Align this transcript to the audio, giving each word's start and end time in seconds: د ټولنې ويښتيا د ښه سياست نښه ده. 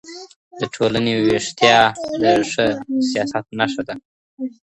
د 0.59 0.61
ټولنې 0.75 1.13
ويښتيا 1.25 1.79
د 2.21 2.23
ښه 2.51 2.65
سياست 3.09 3.45
نښه 3.57 3.81
ده. 3.87 3.95